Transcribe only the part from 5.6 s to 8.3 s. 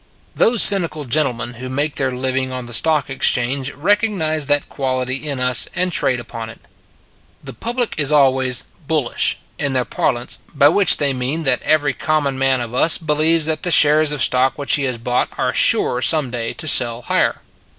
and trade upon it. The public is